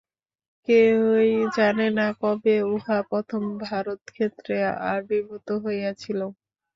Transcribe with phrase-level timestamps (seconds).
[0.67, 4.55] কেহই জানে না, কবে উহা প্রথম ভারতক্ষেত্রে
[4.91, 6.19] আবির্ভূত হইয়াছিল।